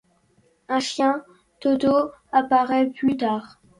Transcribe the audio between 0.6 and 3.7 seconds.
Un chien, Toto, apparaît plus tard.